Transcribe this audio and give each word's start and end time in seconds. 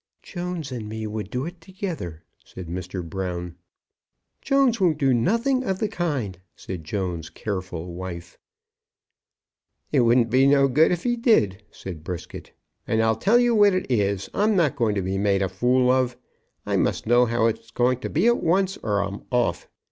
"Jones 0.23 0.71
and 0.71 0.89
me 0.89 1.05
would 1.05 1.29
do 1.29 1.45
it 1.45 1.61
together," 1.61 2.23
said 2.43 2.67
Mr. 2.67 3.07
Brown. 3.07 3.53
"Jones 4.41 4.81
won't 4.81 4.97
do 4.97 5.13
nothing 5.13 5.63
of 5.63 5.77
the 5.77 5.87
kind," 5.87 6.39
said 6.55 6.83
Jones's 6.83 7.29
careful 7.29 7.93
wife. 7.93 8.39
"It 9.91 9.99
would 9.99 10.31
be 10.31 10.47
no 10.47 10.67
good 10.67 10.91
if 10.91 11.03
he 11.03 11.15
did," 11.15 11.61
said 11.69 12.03
Brisket. 12.03 12.51
"And, 12.87 12.99
I'll 13.03 13.15
tell 13.15 13.37
you 13.37 13.53
what 13.53 13.75
it 13.75 13.91
is, 13.91 14.27
I'm 14.33 14.55
not 14.55 14.75
going 14.75 14.95
to 14.95 15.03
be 15.03 15.19
made 15.19 15.43
a 15.43 15.49
fool 15.49 15.91
of; 15.91 16.17
I 16.65 16.77
must 16.77 17.05
know 17.05 17.27
how 17.27 17.45
it's 17.45 17.69
to 17.69 18.09
be 18.11 18.25
at 18.25 18.41
once, 18.41 18.77
or 18.77 19.03
I'm 19.03 19.21
off." 19.31 19.67